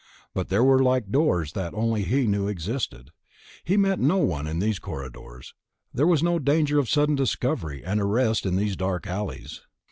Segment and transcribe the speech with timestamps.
[0.33, 3.11] But there were like doors that only he knew existed.
[3.63, 5.53] He met no one in these corridors,
[5.93, 9.61] there was no danger of sudden discovery and arrest in these dark alleys....